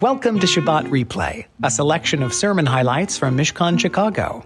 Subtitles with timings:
[0.00, 4.44] Welcome to Shabbat Replay, a selection of sermon highlights from Mishkan Chicago.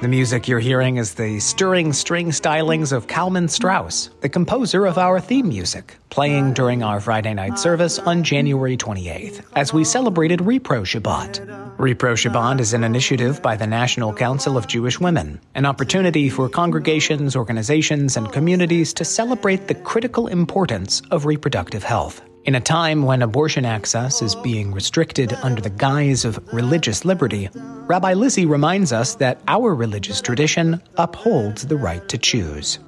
[0.00, 4.98] The music you're hearing is the stirring string stylings of Kalman Strauss, the composer of
[4.98, 10.40] our theme music, playing during our Friday night service on January 28th, as we celebrated
[10.40, 11.76] Repro Shabbat.
[11.76, 16.48] Repro Shabbat is an initiative by the National Council of Jewish Women, an opportunity for
[16.48, 22.20] congregations, organizations, and communities to celebrate the critical importance of reproductive health.
[22.44, 27.48] In a time when abortion access is being restricted under the guise of religious liberty,
[27.54, 32.78] Rabbi Lizzie reminds us that our religious tradition upholds the right to choose.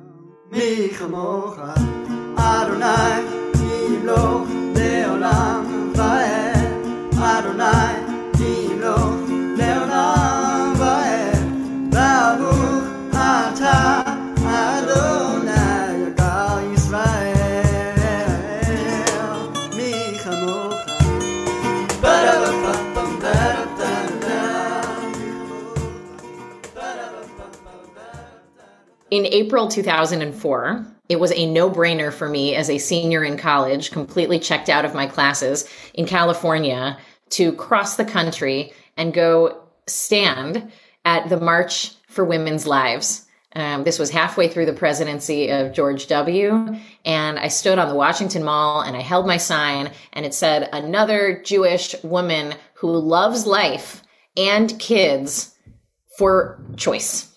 [29.16, 33.90] In April 2004, it was a no brainer for me as a senior in college,
[33.90, 36.98] completely checked out of my classes in California,
[37.30, 40.70] to cross the country and go stand
[41.06, 43.24] at the March for Women's Lives.
[43.54, 46.76] Um, this was halfway through the presidency of George W.
[47.06, 50.68] And I stood on the Washington Mall and I held my sign, and it said,
[50.74, 54.02] Another Jewish woman who loves life
[54.36, 55.54] and kids
[56.18, 57.32] for choice.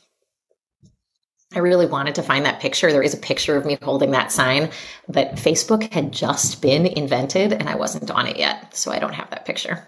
[1.55, 2.91] I really wanted to find that picture.
[2.91, 4.69] There is a picture of me holding that sign,
[5.07, 8.75] but Facebook had just been invented and I wasn't on it yet.
[8.75, 9.87] So I don't have that picture.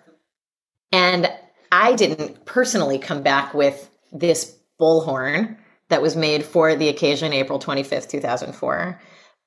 [0.92, 1.32] And
[1.72, 5.58] I didn't personally come back with this bullhorn
[5.90, 9.00] that was made for the occasion, April 25th, 2004.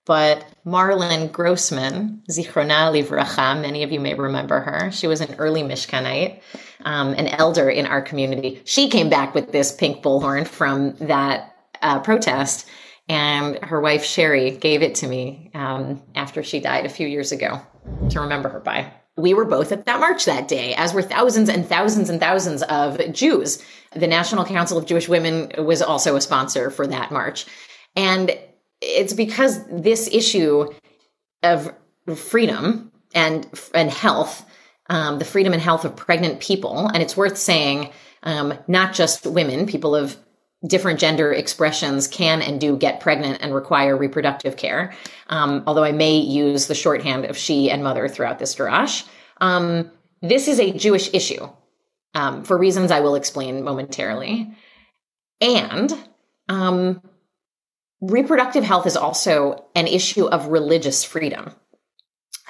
[0.06, 4.92] But Marlon Grossman, Zichrona Livracha, many of you may remember her.
[4.92, 6.41] She was an early Mishkanite,
[6.84, 8.60] um, an elder in our community.
[8.64, 11.53] She came back with this pink bullhorn from that
[11.84, 12.67] uh, protest.
[13.09, 17.33] And her wife, Sherry, gave it to me um, after she died a few years
[17.33, 17.61] ago
[18.09, 18.91] to remember her by.
[19.17, 22.62] We were both at that march that day, as were thousands and thousands and thousands
[22.65, 23.62] of Jews.
[23.95, 27.47] The National Council of Jewish Women was also a sponsor for that march.
[27.95, 28.37] And
[28.81, 30.72] it's because this issue
[31.43, 31.72] of
[32.16, 34.45] freedom and, and health,
[34.89, 37.93] um, the freedom and health of pregnant people, and it's worth saying,
[38.25, 40.16] um, not just women, people of
[40.66, 44.92] different gender expressions can and do get pregnant and require reproductive care.
[45.28, 49.06] Um, although I may use the shorthand of she and mother throughout this darash.
[49.41, 49.91] Um,
[50.22, 51.48] this is a Jewish issue
[52.14, 54.56] um, for reasons I will explain momentarily.
[55.41, 55.92] And
[56.48, 57.03] um,
[58.00, 61.53] reproductive health is also an issue of religious freedom.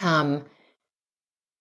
[0.00, 0.44] Um,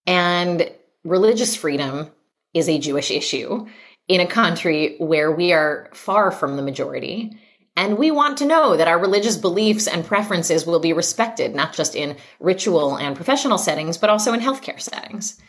[0.05, 0.69] and
[1.03, 2.11] religious freedom
[2.53, 3.67] is a Jewish issue
[4.07, 7.37] in a country where we are far from the majority.
[7.75, 11.73] And we want to know that our religious beliefs and preferences will be respected, not
[11.73, 15.39] just in ritual and professional settings, but also in healthcare settings.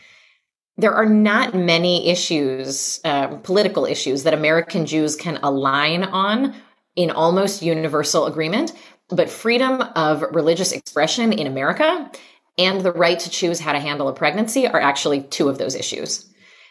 [0.77, 6.55] There are not many issues, uh, political issues, that American Jews can align on
[6.95, 8.73] in almost universal agreement,
[9.09, 12.09] but freedom of religious expression in America
[12.57, 15.75] and the right to choose how to handle a pregnancy are actually two of those
[15.75, 16.29] issues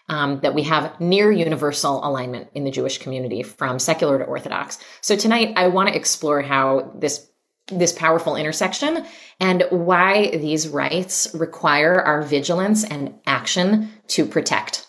[0.08, 4.78] um, that we have near universal alignment in the Jewish community from secular to Orthodox.
[5.00, 7.28] So tonight, I want to explore how this
[7.68, 9.06] this powerful intersection
[9.40, 14.86] and why these rights require our vigilance and action to protect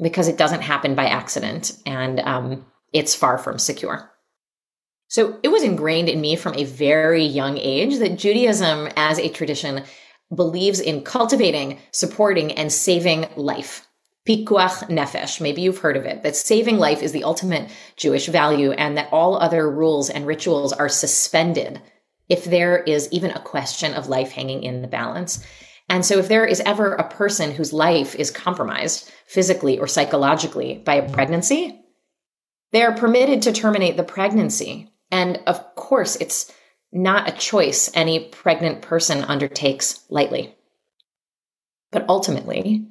[0.00, 4.08] because it doesn't happen by accident and um, it's far from secure.
[5.08, 9.28] So it was ingrained in me from a very young age that Judaism as a
[9.28, 9.84] tradition
[10.34, 13.86] believes in cultivating, supporting, and saving life.
[14.26, 18.70] Pikuach nefesh, maybe you've heard of it, that saving life is the ultimate Jewish value
[18.70, 21.82] and that all other rules and rituals are suspended
[22.28, 25.44] if there is even a question of life hanging in the balance.
[25.88, 30.80] And so if there is ever a person whose life is compromised physically or psychologically
[30.84, 31.78] by a pregnancy,
[32.70, 34.92] they are permitted to terminate the pregnancy.
[35.10, 36.50] And of course, it's
[36.92, 40.54] not a choice any pregnant person undertakes lightly.
[41.90, 42.86] But ultimately,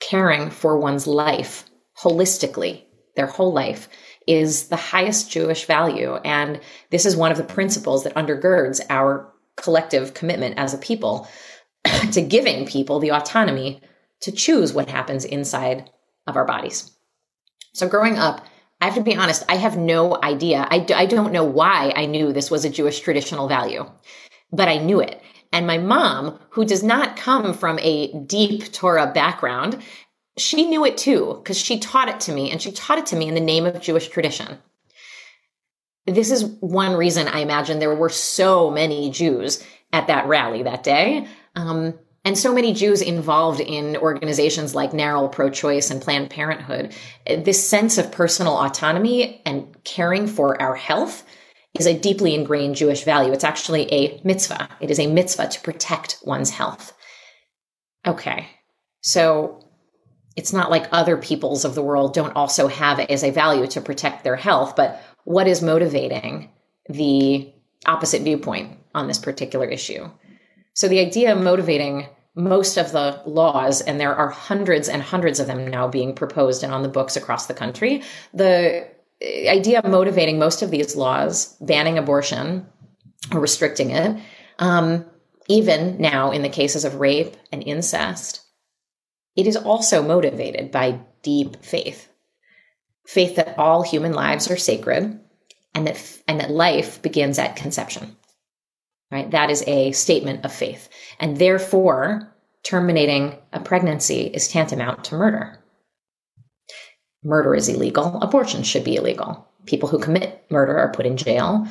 [0.00, 1.64] caring for one's life
[1.98, 2.84] holistically,
[3.16, 3.88] their whole life,
[4.26, 6.14] is the highest Jewish value.
[6.16, 6.60] And
[6.90, 11.28] this is one of the principles that undergirds our collective commitment as a people
[12.12, 13.80] to giving people the autonomy
[14.20, 15.90] to choose what happens inside
[16.26, 16.90] of our bodies.
[17.74, 18.46] So growing up,
[18.80, 20.66] I have to be honest, I have no idea.
[20.70, 23.84] I, I don't know why I knew this was a Jewish traditional value,
[24.52, 25.20] but I knew it.
[25.54, 29.80] And my mom, who does not come from a deep Torah background,
[30.36, 33.16] she knew it too because she taught it to me and she taught it to
[33.16, 34.58] me in the name of Jewish tradition.
[36.06, 40.82] This is one reason I imagine there were so many Jews at that rally that
[40.82, 41.28] day.
[41.54, 46.92] Um, and so many Jews involved in organizations like NARAL, Pro Choice, and Planned Parenthood.
[47.26, 51.24] This sense of personal autonomy and caring for our health
[51.78, 53.32] is a deeply ingrained Jewish value.
[53.32, 54.68] It's actually a mitzvah.
[54.80, 56.92] It is a mitzvah to protect one's health.
[58.06, 58.48] Okay.
[59.00, 59.60] So
[60.36, 63.66] it's not like other peoples of the world don't also have it as a value
[63.68, 66.50] to protect their health, but what is motivating
[66.88, 67.52] the
[67.86, 70.10] opposite viewpoint on this particular issue?
[70.74, 75.38] So the idea of motivating most of the laws, and there are hundreds and hundreds
[75.38, 78.88] of them now being proposed and on the books across the country, the
[79.48, 82.66] idea of motivating most of these laws, banning abortion
[83.32, 84.20] or restricting it,
[84.58, 85.04] um,
[85.48, 88.40] even now in the cases of rape and incest,
[89.36, 92.08] it is also motivated by deep faith.
[93.06, 95.20] Faith that all human lives are sacred
[95.74, 98.16] and that, and that life begins at conception.
[99.10, 99.30] Right?
[99.30, 100.88] That is a statement of faith.
[101.20, 105.63] And therefore, terminating a pregnancy is tantamount to murder
[107.24, 109.48] murder is illegal, abortion should be illegal.
[109.66, 111.66] People who commit murder are put in jail.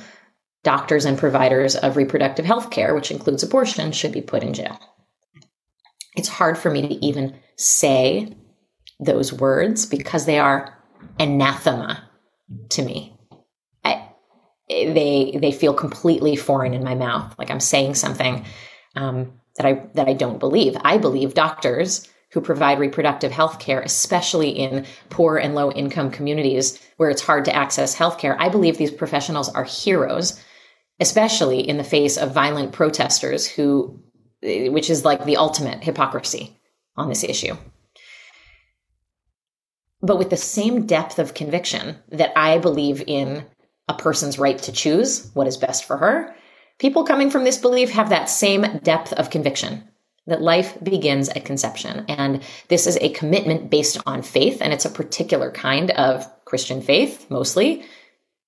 [0.63, 4.79] Doctors and providers of reproductive health care, which includes abortion, should be put in jail.
[6.15, 8.35] It's hard for me to even say
[8.99, 10.77] those words because they are
[11.19, 12.09] anathema
[12.69, 13.17] to me.
[13.83, 14.09] I,
[14.69, 18.45] they they feel completely foreign in my mouth, like I'm saying something
[18.95, 20.77] um, that I that I don't believe.
[20.81, 26.79] I believe doctors who provide reproductive health care, especially in poor and low income communities
[26.97, 28.35] where it's hard to access health care.
[28.41, 30.43] I believe these professionals are heroes,
[30.99, 34.01] especially in the face of violent protesters who,
[34.41, 36.59] eh, which is like the ultimate hypocrisy
[36.95, 37.55] on this issue.
[40.01, 43.45] But with the same depth of conviction that I believe in
[43.87, 46.35] a person's right to choose what is best for her,
[46.79, 49.87] people coming from this belief have that same depth of conviction
[50.27, 52.05] that life begins at conception.
[52.07, 56.81] And this is a commitment based on faith, and it's a particular kind of Christian
[56.81, 57.83] faith, mostly.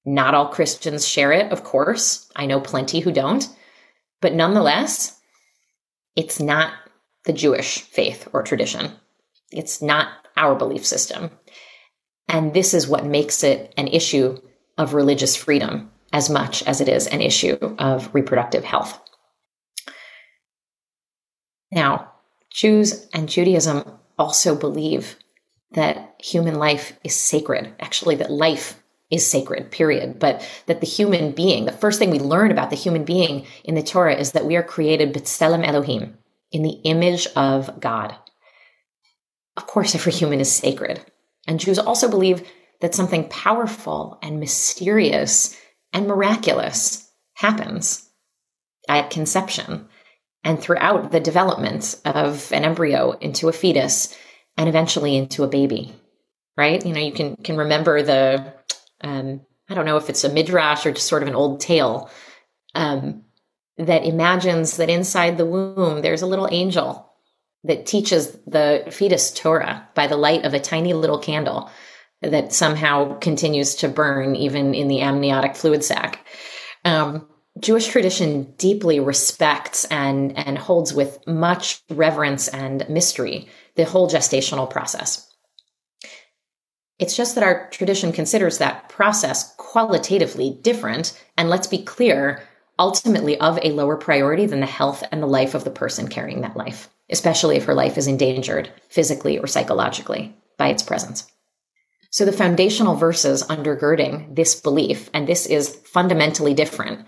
[0.05, 2.29] Not all Christians share it, of course.
[2.35, 3.47] I know plenty who don't.
[4.21, 5.19] But nonetheless,
[6.15, 6.73] it's not
[7.25, 8.91] the Jewish faith or tradition.
[9.51, 11.31] It's not our belief system.
[12.27, 14.37] And this is what makes it an issue
[14.77, 18.99] of religious freedom as much as it is an issue of reproductive health.
[21.75, 22.13] Now,
[22.49, 23.83] Jews and Judaism
[24.17, 25.17] also believe
[25.71, 28.81] that human life is sacred, actually, that life
[29.11, 30.17] is sacred, period.
[30.17, 33.75] But that the human being, the first thing we learn about the human being in
[33.75, 36.17] the Torah is that we are created b'tselem Elohim,
[36.51, 38.15] in the image of God.
[39.57, 41.03] Of course, every human is sacred.
[41.45, 42.47] And Jews also believe
[42.79, 45.57] that something powerful and mysterious
[45.91, 48.09] and miraculous happens
[48.87, 49.89] at conception
[50.45, 54.15] and throughout the development of an embryo into a fetus
[54.55, 55.93] and eventually into a baby
[56.57, 56.85] right?
[56.85, 58.53] You know you can can remember the
[59.01, 62.09] um, i don't know if it's a midrash or just sort of an old tale
[62.75, 63.23] um,
[63.77, 67.11] that imagines that inside the womb there's a little angel
[67.63, 71.69] that teaches the fetus torah by the light of a tiny little candle
[72.21, 76.25] that somehow continues to burn even in the amniotic fluid sac.
[76.83, 77.27] Um,
[77.59, 84.69] Jewish tradition deeply respects and, and holds with much reverence and mystery the whole gestational
[84.69, 85.31] process.
[86.99, 92.43] It's just that our tradition considers that process qualitatively different, and let's be clear,
[92.79, 96.41] ultimately of a lower priority than the health and the life of the person carrying
[96.41, 101.29] that life, especially if her life is endangered physically or psychologically by its presence.
[102.11, 107.05] So, the foundational verses undergirding this belief, and this is fundamentally different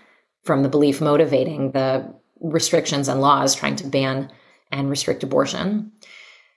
[0.47, 4.31] from the belief motivating the restrictions and laws trying to ban
[4.71, 5.91] and restrict abortion.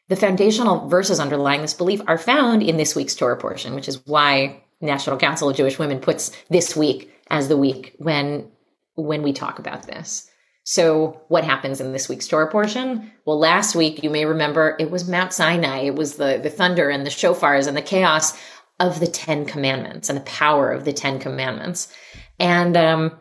[0.08, 4.04] The foundational verses underlying this belief are found in this week's Torah portion, which is
[4.06, 8.50] why National Council of Jewish Women puts this week as the week when
[8.96, 10.28] when we talk about this.
[10.64, 13.10] So, what happens in this week's Torah portion?
[13.24, 15.80] Well, last week you may remember it was Mount Sinai.
[15.82, 18.38] It was the the thunder and the shofars and the chaos
[18.78, 21.92] of the Ten Commandments and the power of the Ten Commandments.
[22.38, 23.18] And um,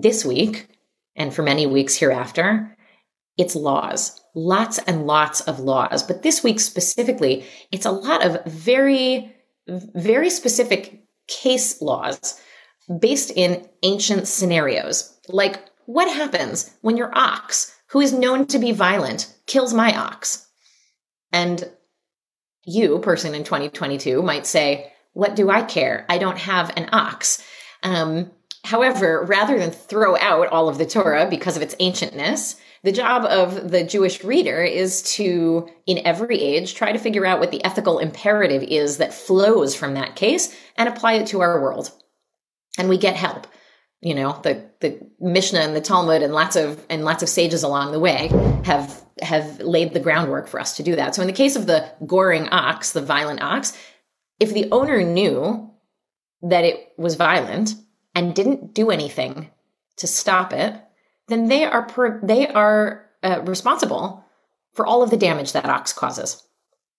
[0.00, 0.68] this week,
[1.16, 2.76] and for many weeks hereafter,
[3.38, 4.20] it's laws.
[4.34, 6.02] Lots and lots of laws.
[6.02, 9.34] But this week specifically, it's a lot of very,
[9.66, 12.40] very specific case laws
[13.00, 15.18] based in ancient scenarios.
[15.28, 20.46] Like, what happens when your ox, who is known to be violent, kills my ox?
[21.32, 21.68] And
[22.64, 26.04] you, person in 2022, might say, What do I care?
[26.08, 27.42] I don't have an ox.
[27.82, 28.30] Um,
[28.66, 33.24] however, rather than throw out all of the Torah because of its ancientness, the job
[33.24, 37.64] of the Jewish reader is to, in every age, try to figure out what the
[37.64, 41.92] ethical imperative is that flows from that case and apply it to our world.
[42.76, 43.46] And we get help.
[44.00, 47.62] You know, the, the Mishnah and the Talmud and lots of and lots of sages
[47.62, 48.30] along the way
[48.64, 51.14] have have laid the groundwork for us to do that.
[51.14, 53.76] So in the case of the goring ox, the violent ox,
[54.38, 55.70] if the owner knew
[56.42, 57.74] that it was violent
[58.16, 59.50] and didn't do anything
[59.98, 60.74] to stop it,
[61.28, 64.24] then they are per, they are uh, responsible
[64.72, 66.42] for all of the damage that ox causes.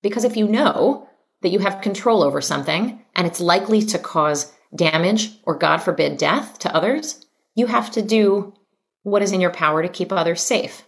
[0.03, 1.09] Because if you know
[1.41, 6.17] that you have control over something and it's likely to cause damage or God forbid
[6.17, 8.53] death to others, you have to do
[9.01, 10.83] what is in your power to keep others safe.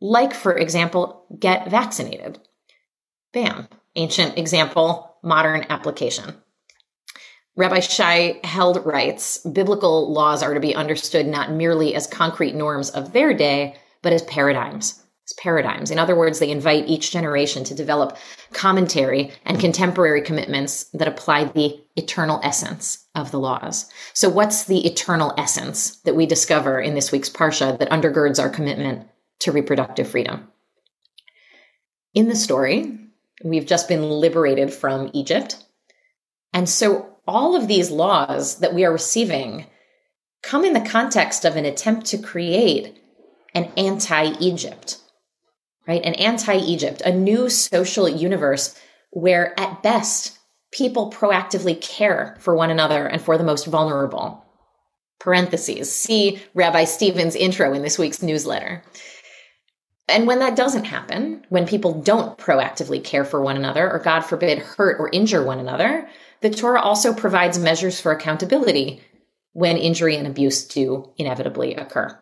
[0.00, 2.40] Like, for example, get vaccinated.
[3.32, 3.68] Bam.
[3.94, 6.34] Ancient example, modern application.
[7.56, 12.90] Rabbi Shai Held writes Biblical laws are to be understood not merely as concrete norms
[12.90, 15.02] of their day, but as paradigms.
[15.26, 15.90] As paradigms.
[15.90, 18.18] In other words, they invite each generation to develop
[18.52, 23.90] commentary and contemporary commitments that apply the eternal essence of the laws.
[24.12, 28.50] So, what's the eternal essence that we discover in this week's Parsha that undergirds our
[28.50, 29.08] commitment
[29.40, 30.46] to reproductive freedom?
[32.12, 32.98] In the story,
[33.42, 35.56] we've just been liberated from Egypt.
[36.52, 39.66] And so all of these laws that we are receiving
[40.42, 42.96] come in the context of an attempt to create
[43.54, 44.98] an anti Egypt,
[45.88, 46.04] right?
[46.04, 48.78] An anti Egypt, a new social universe
[49.10, 50.38] where at best
[50.72, 54.44] people proactively care for one another and for the most vulnerable.
[55.18, 58.82] Parentheses, see Rabbi Stevens' intro in this week's newsletter.
[60.08, 64.20] And when that doesn't happen, when people don't proactively care for one another, or God
[64.20, 66.08] forbid, hurt or injure one another,
[66.40, 69.00] the Torah also provides measures for accountability
[69.52, 72.18] when injury and abuse do inevitably occur.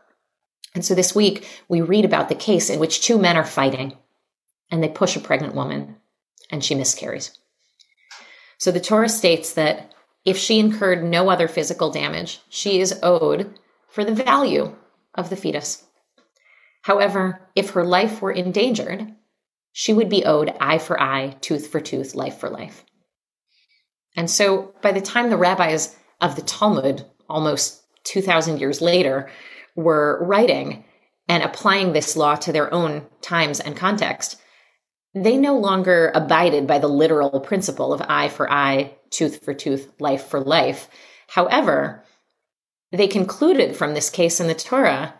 [0.75, 3.97] And so this week, we read about the case in which two men are fighting
[4.71, 5.97] and they push a pregnant woman
[6.51, 7.37] and she miscarries.
[8.59, 9.95] So the Torah states that
[10.25, 14.75] if she incurred no other physical damage, she is owed for the value
[15.15, 15.85] of the fetus.
[16.83, 19.15] However, if her life were endangered,
[19.73, 22.85] she would be owed eye for eye, tooth for tooth, life for life.
[24.17, 29.31] And so by the time the rabbis of the Talmud, almost 2,000 years later,
[29.77, 30.85] were writing
[31.29, 34.41] and applying this law to their own times and context,
[35.15, 39.93] they no longer abided by the literal principle of eye for eye, tooth for tooth,
[40.01, 40.89] life for life.
[41.29, 42.05] However,
[42.93, 45.15] they concluded from this case in the Torah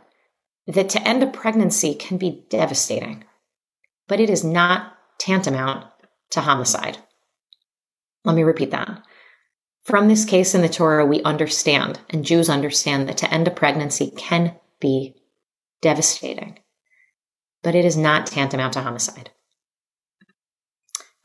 [0.67, 3.25] that to end a pregnancy can be devastating,
[4.09, 5.87] but it is not tantamount
[6.31, 6.99] to homicide.
[8.25, 9.03] Let me repeat that.
[9.85, 13.51] From this case in the Torah, we understand, and Jews understand, that to end a
[13.51, 15.15] pregnancy can be
[15.83, 16.59] devastating,
[17.63, 19.31] but it is not tantamount to homicide.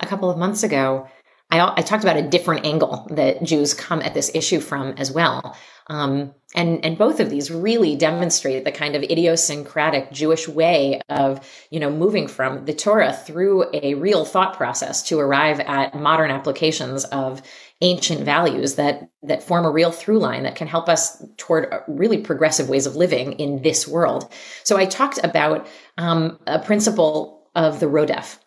[0.01, 1.07] A couple of months ago,
[1.51, 5.11] I, I talked about a different angle that Jews come at this issue from as
[5.11, 5.57] well.
[5.87, 11.47] Um, and and both of these really demonstrate the kind of idiosyncratic Jewish way of
[11.71, 16.31] you know moving from the Torah through a real thought process to arrive at modern
[16.31, 17.41] applications of
[17.81, 22.17] ancient values that that form a real through line that can help us toward really
[22.17, 24.31] progressive ways of living in this world.
[24.63, 28.37] So I talked about um, a principle of the rodef,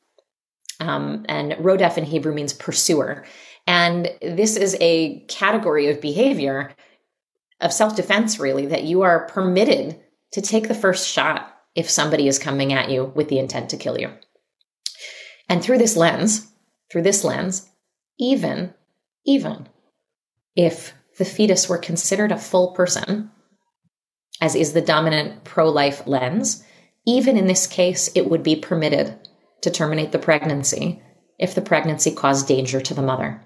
[0.80, 3.24] um, and rodef in Hebrew means pursuer,
[3.66, 6.74] and this is a category of behavior
[7.60, 10.00] of self defense, really, that you are permitted
[10.32, 13.76] to take the first shot if somebody is coming at you with the intent to
[13.76, 14.10] kill you.
[15.48, 16.50] And through this lens,
[16.90, 17.70] through this lens,
[18.18, 18.74] even,
[19.24, 19.68] even
[20.56, 23.30] if the fetus were considered a full person,
[24.40, 26.64] as is the dominant pro life lens,
[27.06, 29.16] even in this case, it would be permitted
[29.62, 31.02] to terminate the pregnancy
[31.38, 33.44] if the pregnancy caused danger to the mother.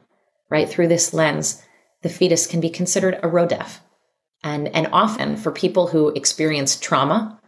[0.51, 1.63] Right through this lens,
[2.03, 3.79] the fetus can be considered a rodef,
[4.45, 7.41] and, and often for people who experience trauma,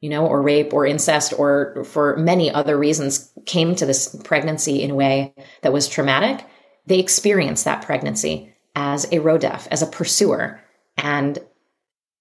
[0.00, 4.82] you know, or rape or incest or for many other reasons came to this pregnancy
[4.82, 6.44] in a way that was traumatic,
[6.86, 10.62] they experience that pregnancy as a rodef, as a pursuer.
[10.96, 11.38] And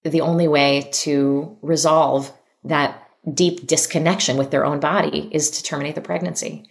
[0.04, 2.32] the only way to resolve
[2.64, 6.70] that deep disconnection with their own body is to terminate the pregnancy.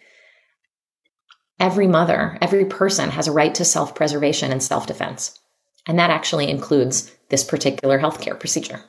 [1.61, 5.39] every mother, every person has a right to self preservation and self defense.
[5.87, 8.81] And that actually includes this particular healthcare procedure.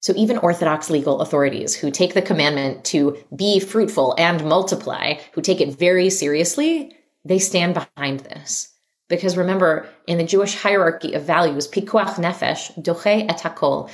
[0.00, 5.42] So even Orthodox legal authorities who take the commandment to be fruitful and multiply, who
[5.42, 8.72] take it very seriously, they stand behind this.
[9.08, 13.90] Because remember, in the Jewish hierarchy of values, pikuach nefesh, doche et hakol,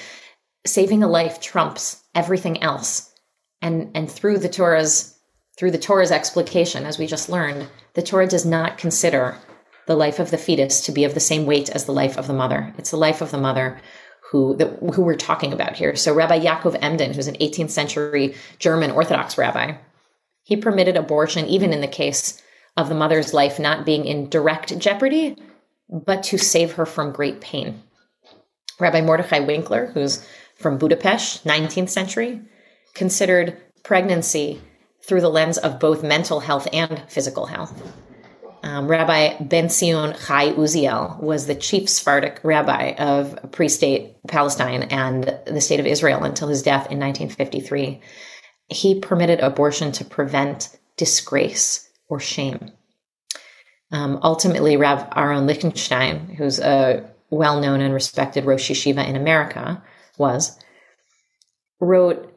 [0.67, 3.13] saving a life trumps everything else.
[3.63, 5.15] And, and through the Torah's
[5.57, 9.37] through the Torah's explication, as we just learned, the Torah does not consider
[9.87, 12.27] the life of the fetus to be of the same weight as the life of
[12.27, 12.75] the mother.
[12.77, 13.81] It's the life of the mother
[14.31, 15.95] who the, who we're talking about here.
[15.95, 19.75] So Rabbi Yaakov Emden, who's an 18th century German Orthodox rabbi,
[20.43, 22.43] he permitted abortion even in the case
[22.77, 25.37] of the mother's life not being in direct jeopardy,
[25.89, 27.83] but to save her from great pain.
[28.81, 32.41] Rabbi Mordechai Winkler, who's from Budapest, 19th century,
[32.95, 34.61] considered pregnancy
[35.03, 37.83] through the lens of both mental health and physical health.
[38.63, 44.85] Um, rabbi Ben Zion Chai Uziel was the chief Sephardic rabbi of pre state Palestine
[44.85, 48.01] and the state of Israel until his death in 1953.
[48.71, 52.71] He permitted abortion to prevent disgrace or shame.
[53.93, 59.83] Um, ultimately, Rav Aaron Lichtenstein, who's a well known and respected Rosh Yeshiva in America,
[60.19, 60.59] was,
[61.81, 62.31] wrote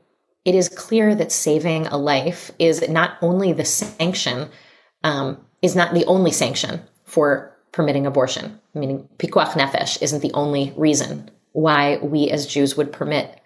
[0.47, 4.49] it is clear that saving a life is not only the sanction,
[5.03, 8.57] um, is not the only sanction for permitting abortion.
[8.73, 13.41] Meaning, pikuach nefesh isn't the only reason why we as Jews would permit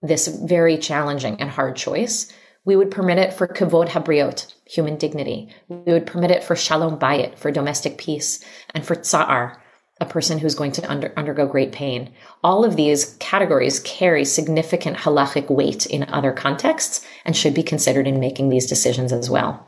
[0.00, 2.32] this very challenging and hard choice.
[2.64, 5.54] We would permit it for kavod habriot, human dignity.
[5.68, 8.42] We would permit it for shalom bayit, for domestic peace,
[8.74, 9.56] and for tsa'ar,
[10.00, 12.12] a person who's going to under, undergo great pain.
[12.44, 18.06] All of these categories carry significant halachic weight in other contexts and should be considered
[18.06, 19.66] in making these decisions as well.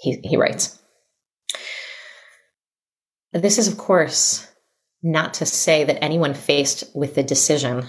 [0.00, 0.80] He, he writes
[3.32, 4.46] This is, of course,
[5.02, 7.86] not to say that anyone faced with the decision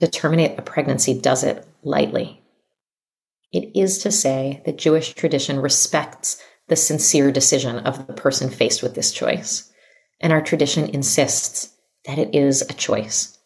[0.00, 2.42] to terminate a pregnancy does it lightly.
[3.52, 8.82] It is to say that Jewish tradition respects the sincere decision of the person faced
[8.82, 9.69] with this choice
[10.20, 11.74] and our tradition insists
[12.06, 13.38] that it is a choice.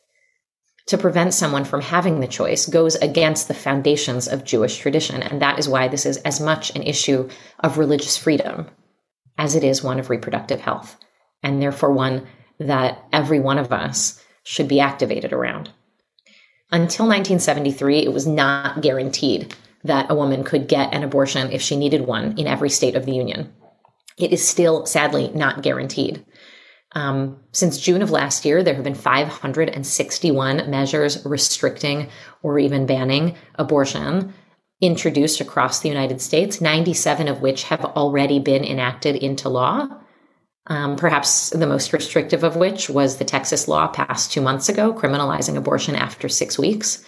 [0.88, 5.40] To prevent someone from having the choice goes against the foundations of Jewish tradition, and
[5.40, 7.28] that is why this is as much an issue
[7.60, 8.68] of religious freedom
[9.38, 10.96] as it is one of reproductive health,
[11.42, 12.26] and therefore one
[12.60, 15.70] that every one of us should be activated around.
[16.70, 21.76] Until 1973, it was not guaranteed that a woman could get an abortion if she
[21.76, 23.52] needed one in every state of the Union.
[24.18, 26.24] It is still, sadly, not guaranteed.
[26.94, 32.08] Um, since June of last year, there have been 561 measures restricting
[32.42, 34.32] or even banning abortion
[34.80, 39.88] introduced across the United States, 97 of which have already been enacted into law.
[40.66, 44.94] Um, perhaps the most restrictive of which was the Texas law passed two months ago,
[44.94, 47.04] criminalizing abortion after six weeks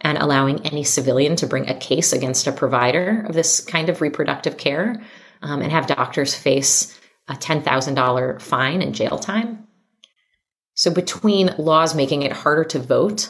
[0.00, 4.00] and allowing any civilian to bring a case against a provider of this kind of
[4.00, 5.02] reproductive care
[5.42, 6.99] um, and have doctors face
[7.30, 9.66] a $10,000 fine and jail time.
[10.74, 13.28] So, between laws making it harder to vote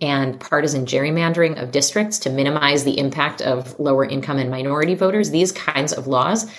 [0.00, 5.30] and partisan gerrymandering of districts to minimize the impact of lower income and minority voters,
[5.30, 6.50] these kinds of laws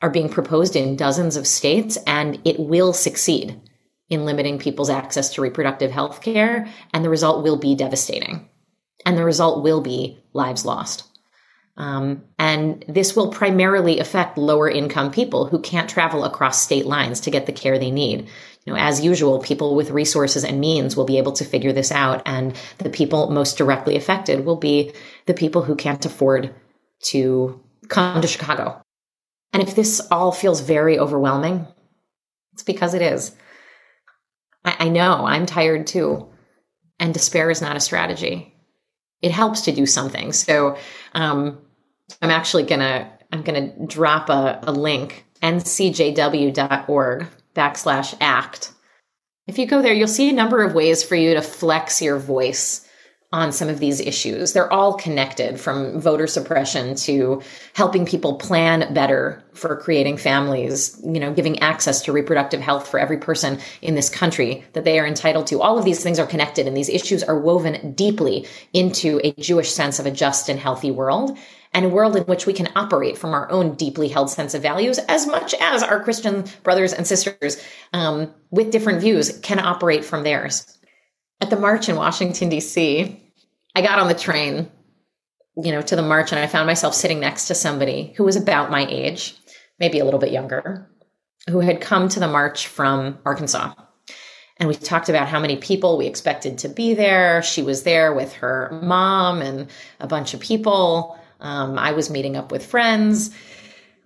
[0.00, 3.60] are being proposed in dozens of states, and it will succeed
[4.08, 6.68] in limiting people's access to reproductive health care.
[6.92, 8.48] And the result will be devastating.
[9.04, 11.05] And the result will be lives lost.
[11.76, 17.20] Um, and this will primarily affect lower income people who can't travel across state lines
[17.20, 18.28] to get the care they need.
[18.64, 21.92] You know, as usual, people with resources and means will be able to figure this
[21.92, 24.92] out, and the people most directly affected will be
[25.26, 26.54] the people who can't afford
[27.04, 28.82] to come to Chicago.
[29.52, 31.66] And if this all feels very overwhelming,
[32.54, 33.36] it's because it is.
[34.64, 36.28] I, I know I'm tired too,
[36.98, 38.54] and despair is not a strategy.
[39.22, 40.32] It helps to do something.
[40.32, 40.76] So,
[41.14, 41.58] um,
[42.22, 48.72] I'm actually gonna I'm gonna drop a, a link ncjw.org backslash act.
[49.46, 52.18] If you go there, you'll see a number of ways for you to flex your
[52.18, 52.86] voice
[53.32, 54.52] on some of these issues.
[54.52, 57.42] They're all connected from voter suppression to
[57.74, 63.00] helping people plan better for creating families, you know, giving access to reproductive health for
[63.00, 65.60] every person in this country that they are entitled to.
[65.60, 69.72] All of these things are connected and these issues are woven deeply into a Jewish
[69.72, 71.36] sense of a just and healthy world
[71.76, 74.62] and a world in which we can operate from our own deeply held sense of
[74.62, 77.62] values as much as our Christian brothers and sisters
[77.92, 80.78] um, with different views can operate from theirs.
[81.42, 83.22] At the march in Washington, D.C.,
[83.74, 84.70] I got on the train
[85.62, 88.36] you know, to the march and I found myself sitting next to somebody who was
[88.36, 89.36] about my age,
[89.78, 90.88] maybe a little bit younger,
[91.50, 93.74] who had come to the march from Arkansas.
[94.56, 97.42] And we talked about how many people we expected to be there.
[97.42, 99.68] She was there with her mom and
[100.00, 101.18] a bunch of people.
[101.40, 103.30] Um, I was meeting up with friends.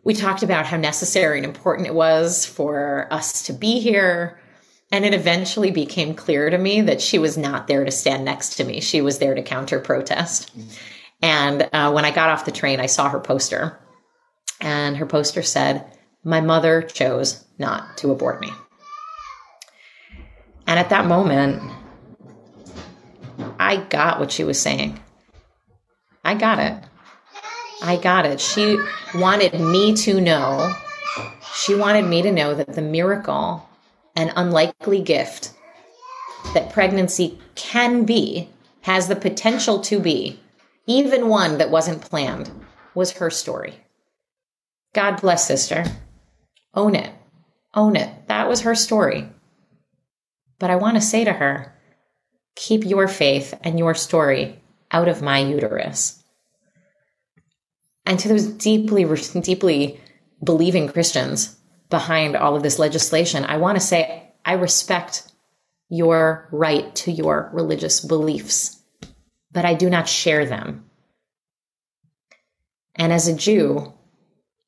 [0.04, 4.40] We talked about how necessary and important it was for us to be here.
[4.92, 8.56] And it eventually became clear to me that she was not there to stand next
[8.56, 8.80] to me.
[8.80, 10.50] She was there to counter protest.
[11.22, 13.78] And uh, when I got off the train, I saw her poster.
[14.60, 15.86] And her poster said,
[16.24, 18.50] My mother chose not to abort me.
[20.66, 21.62] And at that moment,
[23.58, 24.98] I got what she was saying.
[26.24, 26.89] I got it.
[27.82, 28.40] I got it.
[28.40, 28.78] She
[29.14, 30.74] wanted me to know,
[31.54, 33.68] she wanted me to know that the miracle
[34.16, 35.52] and unlikely gift
[36.54, 38.48] that pregnancy can be,
[38.82, 40.40] has the potential to be,
[40.86, 42.50] even one that wasn't planned,
[42.94, 43.74] was her story.
[44.94, 45.84] God bless sister.
[46.74, 47.12] Own it.
[47.74, 48.26] Own it.
[48.28, 49.28] That was her story.
[50.58, 51.74] But I want to say to her,
[52.56, 56.19] keep your faith and your story out of my uterus.
[58.10, 59.04] And to those deeply,
[59.40, 60.00] deeply
[60.42, 61.56] believing Christians
[61.90, 65.30] behind all of this legislation, I want to say I respect
[65.88, 68.82] your right to your religious beliefs,
[69.52, 70.90] but I do not share them.
[72.96, 73.94] And as a Jew,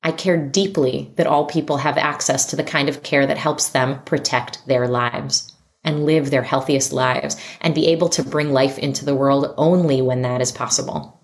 [0.05, 3.71] I care deeply that all people have access to the kind of care that helps
[3.71, 5.53] them protect their lives
[5.83, 10.01] and live their healthiest lives and be able to bring life into the world only
[10.01, 11.22] when that is possible,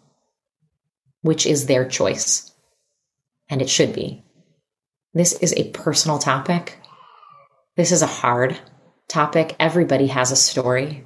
[1.23, 2.53] which is their choice.
[3.49, 4.25] And it should be.
[5.15, 6.79] This is a personal topic.
[7.77, 8.59] This is a hard
[9.09, 9.57] topic.
[9.59, 11.05] Everybody has a story.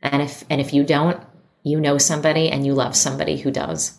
[0.00, 1.20] And if and if you don't,
[1.62, 3.98] you know somebody and you love somebody who does.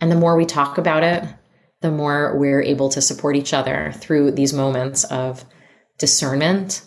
[0.00, 1.24] And the more we talk about it,
[1.80, 5.44] the more we're able to support each other through these moments of
[5.98, 6.82] discernment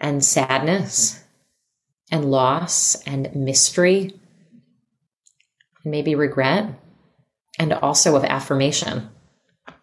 [0.00, 1.22] and sadness
[2.10, 4.19] and loss and mystery
[5.84, 6.66] maybe regret
[7.58, 9.08] and also of affirmation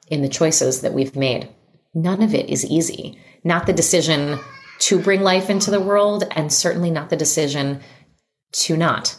[0.08, 1.50] in the choices that we've made.
[1.94, 3.20] None of it is easy.
[3.44, 4.40] Not the decision
[4.80, 7.82] to bring life into the world, and certainly not the decision
[8.52, 9.18] to not.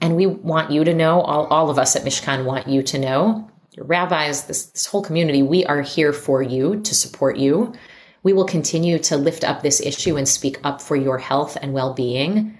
[0.00, 2.98] And we want you to know, all, all of us at Mishkan want you to
[2.98, 7.74] know, your rabbis, this, this whole community, we are here for you to support you.
[8.22, 11.72] We will continue to lift up this issue and speak up for your health and
[11.72, 12.58] well being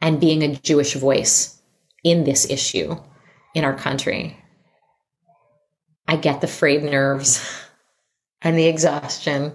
[0.00, 1.61] and being a Jewish voice
[2.02, 2.96] in this issue
[3.54, 4.36] in our country.
[6.08, 7.46] I get the frayed nerves
[8.42, 9.54] and the exhaustion.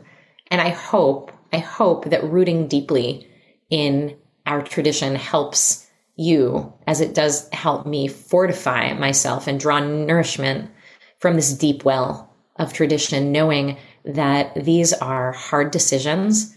[0.49, 3.27] And I hope, I hope that rooting deeply
[3.69, 10.71] in our tradition helps you as it does help me fortify myself and draw nourishment
[11.19, 16.55] from this deep well of tradition, knowing that these are hard decisions